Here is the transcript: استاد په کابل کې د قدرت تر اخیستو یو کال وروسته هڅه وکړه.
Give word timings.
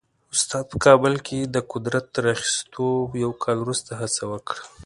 استاد 0.35 0.63
په 0.71 0.77
کابل 0.85 1.13
کې 1.27 1.39
د 1.55 1.57
قدرت 1.71 2.05
تر 2.15 2.23
اخیستو 2.35 2.85
یو 3.23 3.31
کال 3.43 3.57
وروسته 3.61 3.91
هڅه 4.01 4.23
وکړه. 4.31 4.61